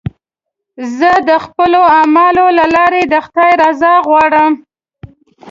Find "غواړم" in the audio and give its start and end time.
4.07-4.53